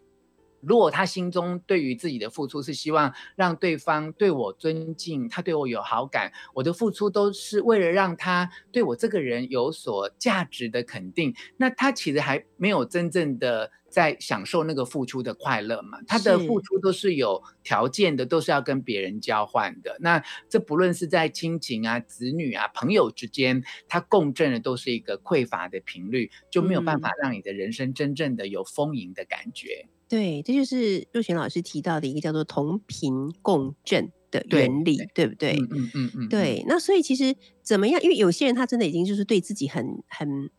[0.62, 16.00] 如果他心中对于自己的付出是希望让对方对我尊敬，他对我有好感，我的付出都是为了让他对我这个人有所价值的肯定，那他其实还没有真正的在享受那个付出的快乐嘛？
[16.08, 19.98] 他的付出都是有条件的，都是要跟别人交换的。
[20.00, 29.88] 那这不论是在亲情啊、子女啊、朋友之间，他共振的都是一个匮乏的频率，就没有办法让你的人生真正的有丰盈的感觉。
[29.88, 35.54] 嗯对，这就是若璇老师提到的一个叫做同频共振的原理，对，对不对？
[35.54, 36.66] 嗯嗯嗯，嗯对。
[36.68, 38.02] 那所以其实怎么样？
[38.04, 40.50] 因为有些人他真的已经就是对自己很很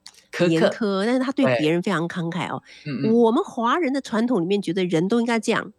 [0.49, 2.62] 严苛，苛但是他对别人非常慷慨哦。
[2.87, 5.75] 嗯嗯，我们华人的传统里面觉得人都应该这样。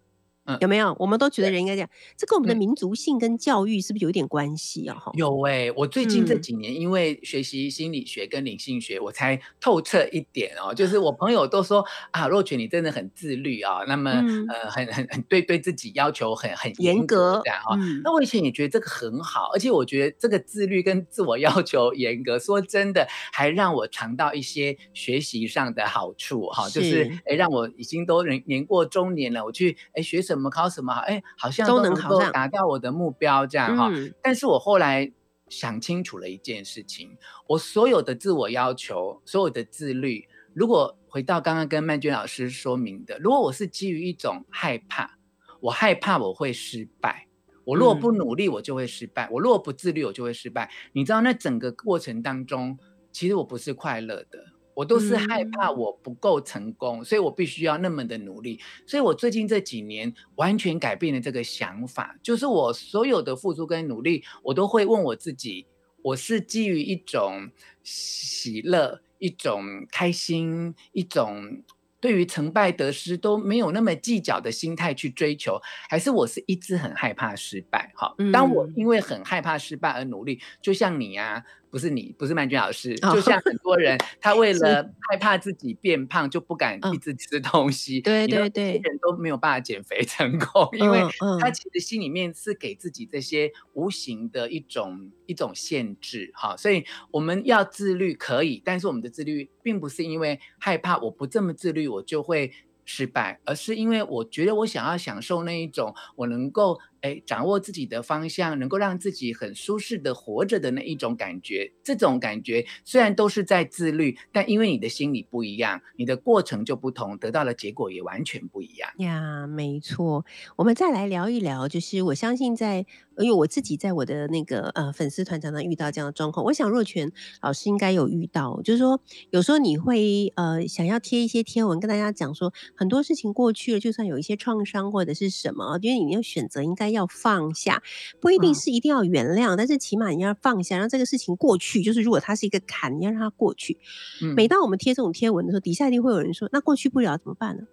[0.46, 0.96] 嗯、有没有？
[1.00, 4.96] 我们都觉得人应该这样，这跟我们的民族性跟教育是不是有点关系啊？
[4.96, 10.74] 哈、嗯，有哎、欸，我最近这几年因为学习心理学跟灵性学，嗯、我才透彻一点哦。
[10.74, 17.80] 就是我朋友都说啊，若泉你真的很自律啊、哦，那么、嗯、呃，很很很对对自己要求很很严格这样哈、哦。
[17.82, 26.70] 嗯、那我以前也觉得这个很好，而且我觉得这个自律跟自我要求严格，说真的，还让我尝到一些学习上的好处哈、哦。
[26.70, 33.90] 就是哎，让我已经都年年过中年了，我去哎学什么考什么好，哎，好像都能够达到我的目标这样哈。
[33.92, 35.12] 嗯、但是我后来
[35.50, 37.18] 想清楚了一件事情，
[37.48, 45.18] 我所有的自我要求，所有的自律，如果回到刚刚跟曼娟老师说明的，如果我是基于一种害怕，
[45.60, 47.28] 我害怕我会失败，
[47.66, 50.72] 我如果不努力，我就会失败；嗯、我如果不自律，我就会失败。
[50.94, 52.78] 你知道，那整个过程当中，
[53.12, 54.53] 其实我不是快乐的。
[54.76, 58.60] 我都是害怕我不够成功，嗯、所以我必须要那么的努力。
[58.88, 65.68] 所以我最近这几年完全改变了这个想法，就是我所有的付出跟努力，我都会问我自己：
[66.02, 67.50] 我是基于一种
[67.84, 71.62] 喜乐、一种开心、一种
[72.00, 77.92] 对于成败得失都没有那么计较的心态去追求，还是我是一直很害怕失败？
[77.96, 81.44] 哈，当我因为很害怕失败而努力，就像你啊。
[81.74, 88.00] 不是你，不是曼君老师，就像很多人， 他为了害怕自己变胖，就不敢一直吃东西。
[88.00, 91.00] 对对对，人都没有办法减肥成功， 因为
[91.42, 96.32] 他其实心里面是给自己这些无形的一种一种限制。
[96.36, 102.52] 哈，所以我们要自律可以，但是我们的自律并不是因为害怕我不这么自律，我就会
[102.86, 106.80] 失败，而是因为我觉得我想要享受那一种我能够。
[107.04, 118.90] 哎，掌握自己的方向，能够让自己很舒适的活着的那一种感觉，这种感觉虽然都是在自律，但因为你的心理不一样，你的过程就不同，得到的结果也完全不一样。
[119.00, 120.26] 呀，没错。
[120.56, 122.86] 我们再来聊一聊，就是我相信在，
[123.18, 127.12] 因为我自己在我的那个呃粉丝团常常遇到这样的状况，我想若泉
[127.42, 136.93] 老师应该有遇到，就是说有时候你会呃想要贴一些贴文跟大家讲说，很多事情过去了，就算有一些创伤或者是什么，因为你要选择应该。
[136.94, 137.82] 要放下，
[138.22, 141.82] 不一定是一定要原谅，嗯、但是起码你要放下，让这个事情过去。
[141.82, 143.78] 就是如果它是一个坎，你要让它过去。
[144.22, 147.64] 嗯、每当我们贴这种贴文的时候，底下一定会有人说：“那过去不了怎么办呢？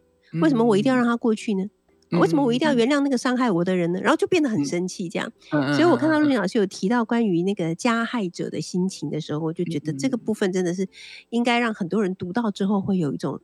[0.41, 1.65] 为什么我一定要让它过去呢？
[2.13, 5.33] 嗯、为什么我一定要原谅那个伤害我的人呢？”然后就变得很生气，这样。
[5.53, 10.89] 嗯、所以我看到若权老师有提到关于那个加害者的心情的时候，我就觉得这个部分真的是
[11.29, 13.41] 应该让很多人读到之后会有一种。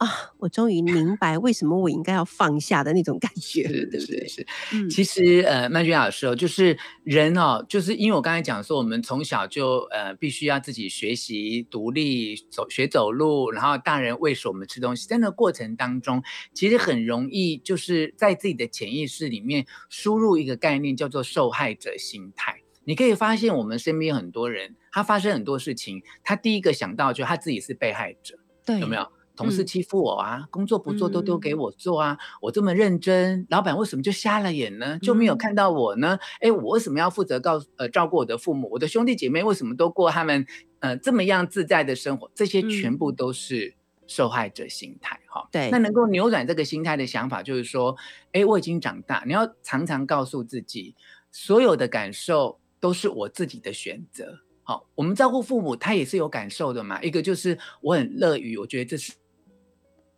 [0.00, 4.26] 啊，我终于明白为什么我应该要放下的那种感觉，对不对？
[4.26, 16.22] 是，嗯，其实呃，曼君老师哦，就是人哦，就是因为我刚才讲说，我们从小就呃必须要自己学习独立走学走路，然后大人喂食我们吃东西，在那个过程当中，
[16.54, 22.62] 其实很容易就是在自己的潜意识里面输入一个概念，叫做受害者心态。
[22.84, 29.06] 你可以发现，我们身边很多人，他发生很多事情，他第一个想到就是他自己是被害者，对，有没有？
[29.40, 34.98] 同事欺负我啊，嗯、工作不做都丢给我做啊，嗯、我这么认真，老板为什么就瞎了眼呢？
[34.98, 36.18] 就没有看到我呢？
[36.40, 38.68] 哎、嗯，我为什么要负责告呃照顾我的父母？
[38.72, 40.44] 我的兄弟姐妹为什么都过他们
[40.80, 42.30] 呃这么样自在的生活？
[42.34, 43.74] 这些全部都是
[44.06, 45.48] 受害者心态哈。
[45.50, 47.96] 对、嗯，那能够扭转这个心态的想法，就是说，
[48.32, 50.94] 哎，我已经长大，你要常常告诉自己，
[51.32, 54.40] 所有的感受都是我自己的选择。
[54.62, 57.02] 好，我们照顾父母，他也是有感受的嘛。
[57.02, 59.14] 一个就是我很乐于，我觉得这是。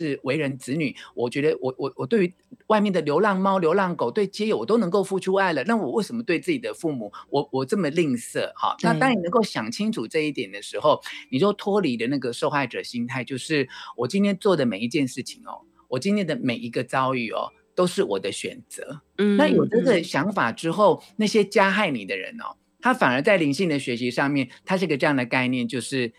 [0.03, 2.35] 是为人子女，我觉得我我我对于
[2.67, 5.63] 外面的流浪猫、流浪狗，对街友我都能够付出爱了。
[5.65, 8.53] 那我为什么对自己的父母，我我这么吝啬？
[8.55, 11.01] 哈，那当你能够想清楚这一点的时候，
[11.31, 13.23] 你就脱离了那个受害者心态。
[13.23, 19.03] 就是我今天做的每一件事情哦，我今天的每一个遭遇哦，都是我的选择。
[19.19, 26.13] 嗯，那有这个想法之后，那些加害你的人哦，他反而在灵性的学习上面，他是个这样的概念，就是。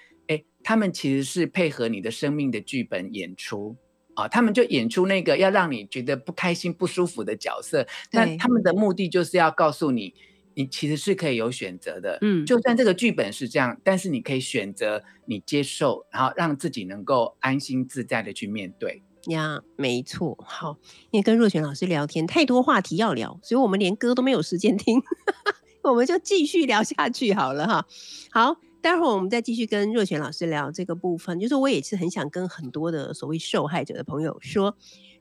[0.64, 3.76] 他们其实是配合你的生命的剧本演出，
[4.16, 7.86] 啊，他们就演出那个要让你觉得不开心、不舒服的角色。
[8.11, 10.14] 那他们的目的就是要告诉你，
[10.53, 12.18] 你其实是可以有选择的。
[12.22, 19.03] 嗯，就算这个剧本是这样，但是你可以选择你接受，然后让自己能够安心自在的去面对。
[19.28, 20.38] 呀，没错。
[20.45, 20.78] 好，
[21.11, 25.01] 因为跟若璇老师聊天，太多话题要聊，所以我们连歌都没有时间听，
[25.84, 27.86] 我们就继续聊下去好了哈。
[28.32, 28.72] 好。
[28.84, 34.75] 待会儿我们再继续跟若璇老师聊这个部分，就是我也是很想跟很多的所谓受害者的朋友说，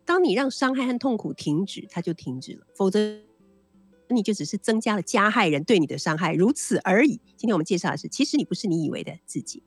[0.04, 3.20] 当你让伤害和痛苦停止，它就停止了，否则
[4.08, 7.20] 你就只是增加了加害人对你的伤害，如此而已。
[7.36, 9.62] 今天我们介绍的是，其实你不是你以为的自己。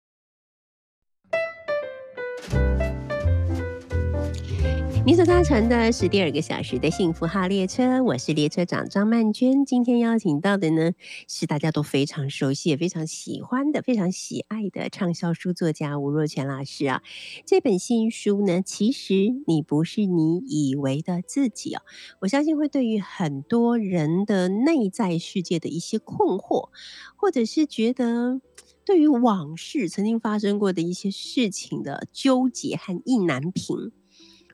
[5.05, 9.65] 你所搭乘的是第二个小时的幸福号列车，我是列车长张曼娟。
[9.65, 10.93] 今天邀请到的呢，
[11.27, 17.01] 是大家都非常熟悉也非常喜欢的、非常喜爱的畅销书作家吴若权老师啊。
[17.45, 19.13] 这本新书呢，其实
[19.45, 21.81] 你不是你以为的自己哦。
[22.21, 26.69] 我相信会对于很多人的内在世界的一些困惑，
[27.17, 28.39] 或者是觉得
[28.85, 33.91] 对于往事曾经发生过的一些事情的纠结和意难平。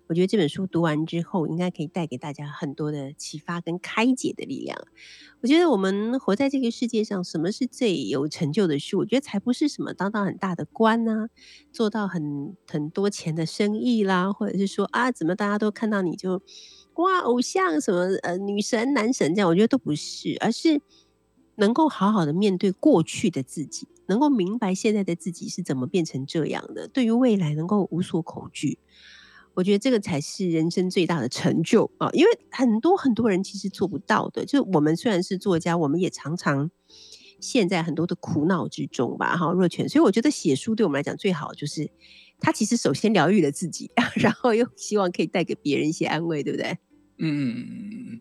[0.09, 4.75] 我觉得这本书读完之后，应该可以带给大家很多的启发跟开解的力量。
[5.41, 8.97] 我觉得我们活在这个世界上，什么是最有成就的事？
[8.97, 11.29] 我觉得才不是什么当到很大的官啊，
[11.71, 16.41] 做到很很多钱的生意啦，或者是说啊，怎么大家都看到你就
[16.95, 20.81] 哇偶像什么呃女神男神这样，我觉得都不是，而是
[21.57, 28.79] 能够好好的面对过去的自己，能够明白现在的自己是怎么变成这样的，对于未来能够无所恐惧。
[29.59, 32.09] 我觉得这个才是人生最大的成就啊！
[32.13, 34.45] 因为很多很多人其实做不到的。
[34.45, 36.71] 就我们虽然是作家，我们也常常
[37.41, 39.35] 陷在很多的苦恼之中吧。
[39.35, 41.91] 哈，若权，所以我觉得写书对我们来讲最好就是，
[42.39, 46.77] 他其实首先疗愈了自己， 然后又希望可以带给别人一些安慰，对不对？
[47.17, 48.19] 嗯嗯嗯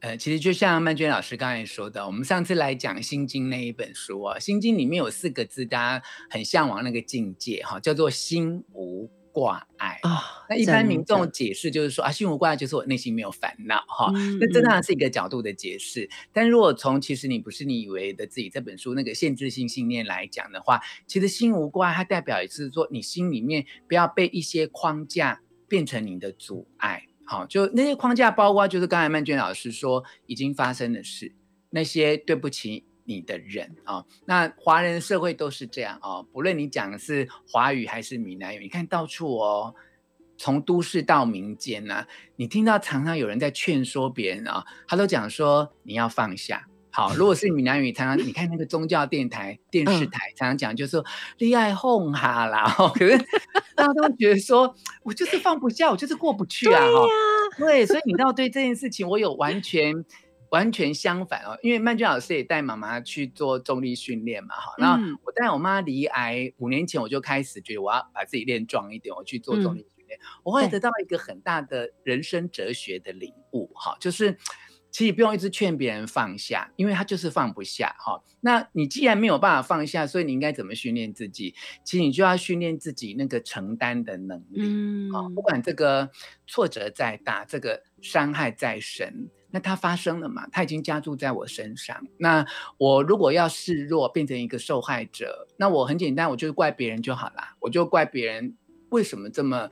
[0.00, 10.18] 呃，其实就像曼娟老师刚才说的，我们上次来讲《心经》那一本书啊，《心经》里面有四个字，大家很向往那个境界哈，叫做心无挂碍啊，哦、
[10.48, 14.12] 那一般民众解释就是说啊，心无挂碍就是我内心没有烦恼哈。
[14.14, 16.04] 嗯、那这当然是一个角度的解释。
[16.04, 27.06] 嗯、但如果从其实你不是你以为的自己这本书那个限制性信念来讲的话，其实心无挂碍它代表也是说你心里面不要被一些框架变成你的阻碍。
[27.24, 31.34] 好，就那些框架包括就是刚才曼娟老师说已经发生的事，
[31.70, 32.84] 那些对不起。
[33.04, 39.74] 你的人啊、哦，那华人社会都是这样哦，不论你讲的是华语还是闽南语，你看到处哦，
[40.38, 46.66] 从都市到民间呐、啊，你听到常常有人在劝说别人啊、哦，他都讲说你要放下。
[46.92, 51.04] 好，如果是闽南语，常常你看那个宗教电台、电视台，常常讲就是说
[51.38, 53.16] 恋爱哄哈啦， 可是
[53.76, 54.74] 大家都觉得说
[55.04, 56.80] 我就是放不下，我就是过不去啊，
[57.56, 60.04] 对对，所以你知道对这件事情，我有完全。
[60.50, 74.36] 完全相反哦，因为曼娟老师也带妈妈去做重力训练嘛，哈、嗯，然后我带我妈离癌五年前，我就开始觉得我要把自己练壮一点，我去做重力训练，嗯、我会得到一个很大的人生哲学的领悟，哈，就是
[74.90, 81.54] 其实不用一直劝别人放下，因为他就是放不下，哈，那你既然没有办法放下，所以你应该怎么训练自己？
[81.84, 86.10] 其实你就要训练自己那个承担的能力，嗯，不管这个
[86.48, 89.28] 挫折再大，这个伤害再深。
[89.50, 90.46] 那它发生了嘛？
[90.52, 92.00] 它已经加注在我身上。
[92.18, 92.46] 那
[92.78, 97.56] 我如果要示弱，变成一个受害者，那我很简单，我就怪别人就好啦。
[97.60, 98.56] 我就怪别人
[98.90, 99.68] 为什么这么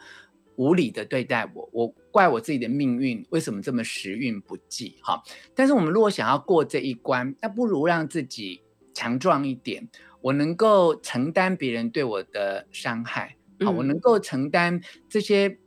[0.57, 4.97] 无理的对待我，我怪我自己的命运为什么这么时运不济。
[5.03, 5.23] 哈，
[5.55, 8.63] 但是我们如果想要过这一关，那不如让自己
[8.93, 9.89] 强壮一点。
[10.21, 15.59] 我能够承担别人对我的伤害，好，我能够承担这些。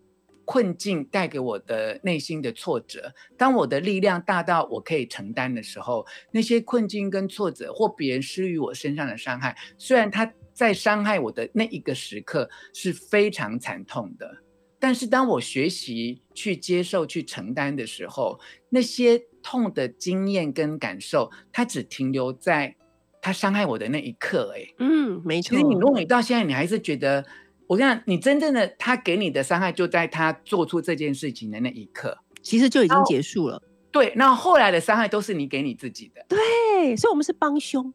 [0.51, 14.29] 困境带给我的内心的挫折，当我的力量大到我可以承担的时候，那些困境跟挫折或别人施于我身上的伤害，虽然他在伤害我的那一个时刻是非常惨痛的，
[14.77, 18.37] 但是当我学习去接受、去承担的时候，
[18.67, 22.75] 那些痛的经验跟感受，它只停留在
[23.21, 24.53] 他伤害我的那一刻。
[24.57, 25.51] 哎，嗯，没错。
[25.51, 27.25] 其实你如果你到现在你还是觉得。
[27.71, 33.63] 我跟你讲，你真正的他给你的伤害，就在他做出这件事情的那一刻，其实就已经结束了。
[33.93, 36.21] 对，那后来的伤害都是你给你自己的。
[36.27, 37.93] 对，所以我们是帮凶，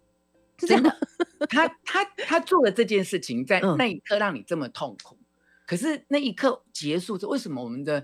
[0.58, 0.96] 是这样的。
[1.50, 5.26] 他他他做了这件事情，在那一刻让你这么痛苦，嗯、
[5.66, 8.02] 可是那一刻结束，是为什么我们的？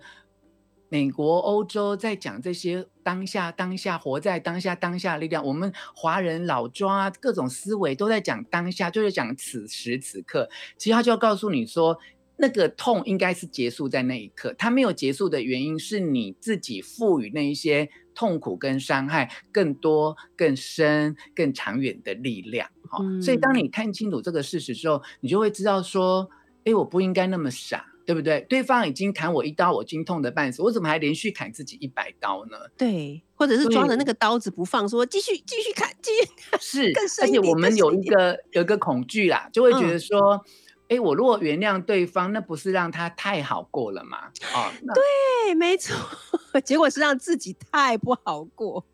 [0.93, 5.43] 美国、欧洲在讲这些当下、当下活在当下、当下力量。
[5.43, 10.51] 我们华人老庄啊，各种思维都在讲当下，就是讲此时此刻。
[10.76, 11.99] 其实他就要告诉你说，
[12.36, 22.68] 那个痛应该是结束在那一刻，它没有结束的原因是你自己赋予那一些痛苦跟伤害更多、更深、更长远的力量。
[22.90, 26.28] 哈、嗯，所以当你看清楚这个事实之后，你就会知道说，
[26.66, 28.41] 哎，我不应该那么傻，对不对？
[28.49, 32.57] 对方已经砍我一刀，我已经痛的半死，我怎么还连续砍自己一百刀呢？
[32.77, 36.61] 对，或者是抓着那个刀子不放，说继续继续砍，继续砍。
[36.61, 36.93] 是，
[37.23, 40.35] 而且我们有一个有一个恐惧啦，就会觉得说。
[40.35, 40.41] 嗯
[40.89, 44.29] 哎，我如果原谅对方，那不是让他太好过了吗？
[44.55, 45.97] 哦，对，没错，
[46.63, 48.85] 结果是让自己太不好过。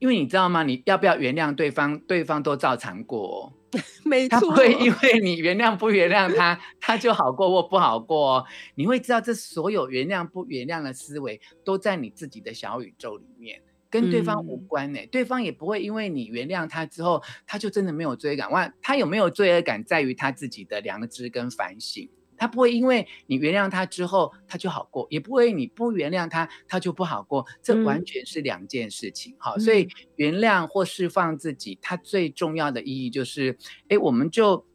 [0.00, 0.64] 因为你知道吗？
[0.64, 3.52] 你要不要原谅对方，对方都照常过哦。
[4.04, 8.44] 没错，他不会因为你原谅不原谅他，他就好过或不好过哦。
[8.74, 13.62] 你会知道，这所有原谅不原谅的思维，都在你自己的小宇宙里面。
[13.88, 18.50] 跟对方无关呢、欸，嗯、对方也不会因为你原谅他之后，他就真的没有罪恶感。
[18.50, 22.10] 哇，他有没有罪恶感，在于他自己的良知跟反省。
[22.36, 27.46] 他不会因为你原谅他之后，他就好过，也不会你不原谅他，他就不好过。
[27.62, 29.34] 这完全是两件事情。
[29.38, 33.56] 好、嗯，所以原谅或释放自己，它最重要的意义就是，
[33.88, 34.66] 哎，我们就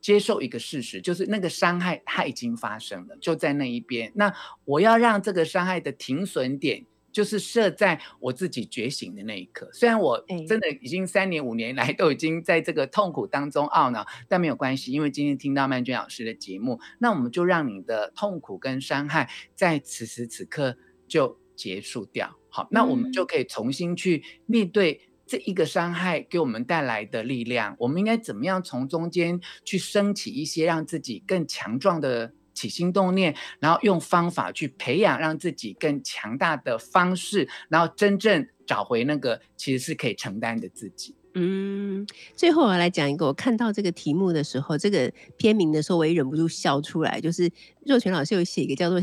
[0.00, 4.10] 接受一个事实，就是那个伤害它已经发生了，就在那一边。
[4.14, 4.34] 那
[4.64, 6.86] 我要让这个伤害的停损点。
[7.12, 22.34] 就是设在我自己觉醒的那一刻，虽然我真的已经三年五年来都已经在这个痛苦当中懊恼，但没有关系，因为今天听到曼娟老师的节目，那我们就让你的痛苦跟伤害在此时此刻就结束掉。
[22.48, 32.32] 好，那我们就可以重新去面对这一个伤害给我们带来的力量，我们应该怎么样从中间去升起一些让自己更强壮的。
[32.52, 41.14] 起心动念，然后用方法去培养让自己更强大的方式，然后真正找回那个其实是可以承担的自己。
[41.34, 47.18] 嗯，最后我要来讲一个，我看到这个题目的时候，这个片名的时候，我也忍不住笑出来。
[47.18, 47.50] 就是
[47.86, 49.02] 若泉老师有写一个叫做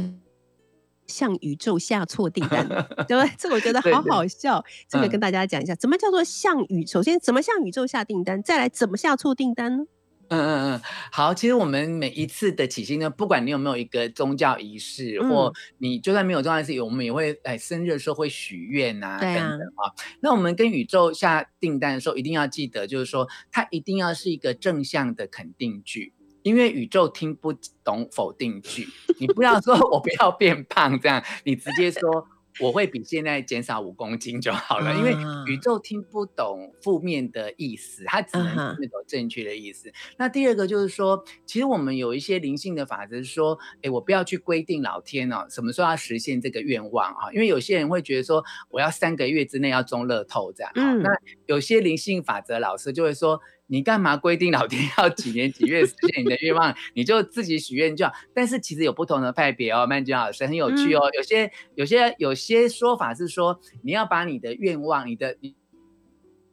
[1.08, 2.68] “向宇宙下错订单”，
[3.10, 3.32] 对不对？
[3.36, 4.64] 这个我觉得好好笑。
[4.88, 6.86] 这个跟大家讲一下，嗯、怎么叫做向宇？
[6.86, 8.43] 首先，怎么向宇宙下订单？
[8.43, 9.86] 再来，怎么下错订单呢？
[10.30, 19.92] 嗯嗯嗯，好，其实我们每一次的起心呢，不管你有没有一个宗教仪式，嗯、或你就算没有宗教仪式，我们也会哎生日的时候会许愿啊，等等啊。
[20.22, 26.14] 那我们跟宇宙下订单的时候，一定要记得，就是说它一定要是一个正向的肯定句，
[26.44, 27.52] 因为宇宙听不
[27.84, 28.88] 懂否定句。
[29.20, 32.28] 你不要说 我不要变胖这样，你直接说。
[32.60, 39.91] 我会比现在减少五公斤就好了，因为宇宙听不懂负面的意思，它只能听得懂正确的意思。
[40.18, 47.32] 那第二个就是说，其实我们有一些灵性的法则，是说，哎，我不要去规定老天哦，什么时候要实现这个愿望啊？
[47.32, 50.72] 因为有些人会觉得说，我要三个月之内要中乐透这样。
[50.76, 51.02] 嗯。
[51.02, 51.10] 那
[51.45, 53.39] 有些灵性法则老师就会说。
[53.72, 56.76] 你干嘛规定老天要几年几月实现你的愿望？
[56.95, 58.11] 你就自己许愿就好。
[58.34, 61.01] 但是其实有不同的派别哦，曼娟老师很有趣哦。
[61.05, 65.55] 嗯、有些有些有些说法是说，你要把你的愿望，你的你你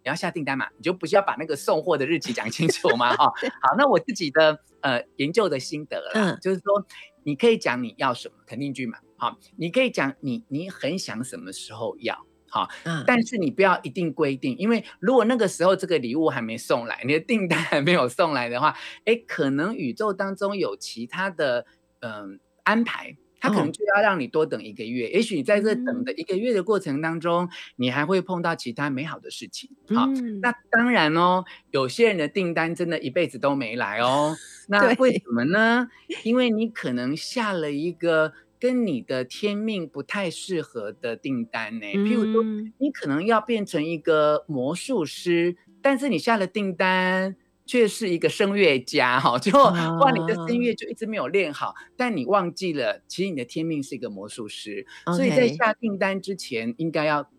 [0.02, 3.16] 要下订单嘛，你就不需要把那个送货的日期讲清楚嘛。
[3.16, 6.86] 哈， 好，那我自己的呃研究的心得就是说
[7.22, 8.98] 你可以讲你要什么肯定句嘛。
[9.16, 12.25] 好，你可以讲你你很想什么时候要。
[12.56, 12.68] 好，
[13.06, 21.66] 但是你不要一定规定，因为如果那个时候这个礼物还没送来，你的订单还没有送来的话，哎，可能宇宙当中有其他的
[22.00, 22.28] 嗯、呃、
[22.62, 25.06] 安排，他可能就要让你多等一个月。
[25.06, 29.68] 哦、也许你在这等的一个月的过程当中，嗯、你还会碰到其他美好的事情。
[29.94, 34.34] 好，嗯、那当然哦，有些人的订单真的一辈子都没来哦。
[34.68, 35.88] 那为什么呢？
[36.22, 38.32] 因为你可能下了一个。
[38.66, 42.42] 跟你的天命不太适合的订单呢，譬如说，
[42.78, 57.30] 你可能要变成一个魔术师，但是你下了订单却是一个声乐家，哈，就哇，你的声乐就一直没有练好，但你忘记了，其实你的天命是一个魔术师，所以在下订单之前，应该要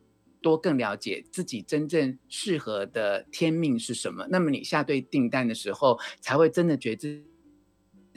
[0.42, 7.22] 多更了解自己真正适合的天命是什么，那么你下对订单的时候，才会真的觉得。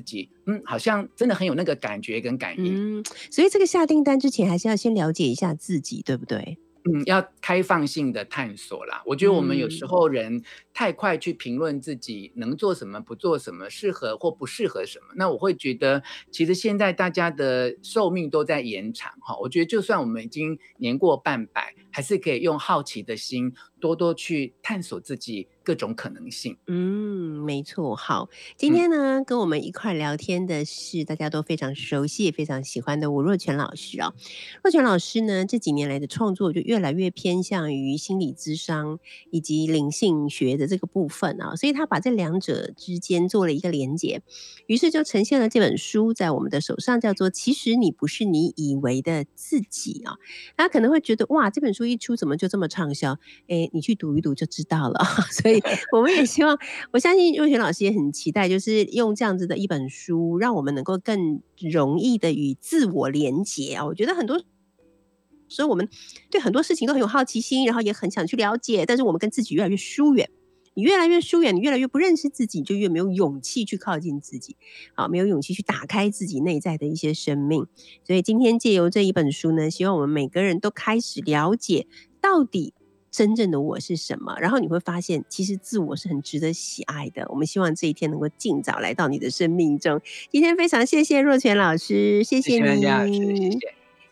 [0.00, 6.58] 自己嗯，好像真的很有那个感觉跟感应，嗯，所以这个下订单之前，还是要先了解一下自己，对不对？
[6.84, 9.02] 嗯，要开放性的探索啦。
[9.04, 10.42] 我觉得我们有时候人
[10.72, 15.08] 太快去评论自己能做什么、不做什么、适合或不适合什么。
[15.14, 19.36] 那我会觉得，其实现在大家的寿命都在延长哈。
[19.40, 25.48] 我觉得就算我们已经年过半百，还是可以用好奇的心，多多去探索自己。
[25.70, 26.56] 各种可能性。
[26.66, 27.94] 嗯，没错。
[27.94, 34.12] 好，今天呢，嗯、跟我们一块聊天的是大家都非常熟悉也非常喜欢的吴若权老师啊。
[34.64, 38.98] 若权老师呢，这几年来的创作就越来越偏向于心理咨商
[39.30, 44.22] 以及灵性学的这个部分啊，所以他把这两者之间做了一个连接，
[44.66, 50.16] 于是就呈现了这本书在我们的手上，叫做《其实你不是你以为的自己》啊。
[50.56, 53.12] 大家可能会觉得哇，这本书一出怎么就这么畅销？
[53.46, 55.04] 哎，你去读一读就知道了。
[55.30, 55.59] 所以
[55.92, 56.58] 我们也希望，
[56.92, 63.86] 我相信若权老师也很期待，就是用这样子的一本书，让我们能够更容易的与自我连结啊。
[63.86, 64.42] 我觉得很多
[65.48, 65.88] 所以我们
[66.30, 70.30] 对很多事情都很有好奇心，然后也很想去了解，但是我们跟自己越来越疏远。
[70.74, 74.56] 你越来越疏远，你越来越不认识自己，就越没有勇气去靠近自己，
[74.94, 77.66] 好，没有勇气去打开自己内在的一些生命。
[78.04, 81.88] 所以今天借由这一本书呢，希望我们每个人都开始了解
[82.20, 82.72] 到底
[83.10, 84.36] 真正的我是什么。
[84.38, 87.26] 然后你会发现，其实自我是很值得喜爱的。
[87.30, 90.00] 我们希望这一天能够尽早来到你的生命中。
[90.30, 92.80] 今天非常谢谢若泉老师，谢谢你。
[92.80, 93.58] 谢谢。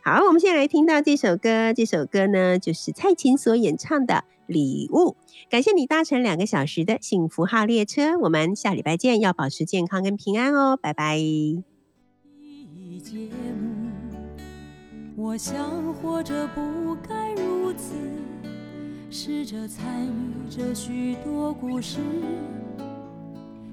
[0.03, 4.25] 好，我们现在来听到这首歌，这首歌呢就是蔡琴所演唱的。
[4.49, 5.15] 礼物，
[5.51, 11.19] 感谢你搭乘两个小时的幸福号列车，我们下礼拜见，要保持健康跟平安哦，拜拜。
[11.19, 11.63] 节
[13.61, 13.91] 目，
[15.17, 17.93] 我想活着不该如此，
[19.11, 21.99] 试着参与着许多故事，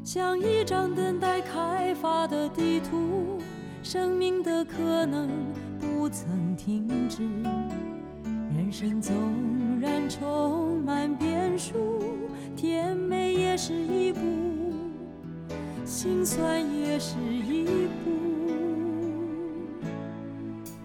[0.02, 3.38] 像一张等待开发的地图，
[3.84, 5.30] 生命的可能
[5.78, 7.22] 不曾停止。
[8.56, 9.14] 人生纵
[9.82, 12.02] 然充满变数，
[12.56, 14.22] 甜美也是一步，
[15.84, 18.12] 心酸也是一步。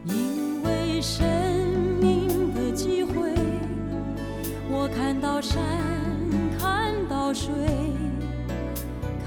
[0.06, 1.24] 因为生
[2.00, 3.32] 命的机会，
[4.72, 5.60] 我看到山
[6.58, 7.52] 看到水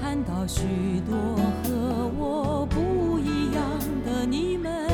[0.00, 0.62] 看到许
[1.06, 1.16] 多
[1.62, 3.62] 和我不一样
[4.06, 4.93] 的你们。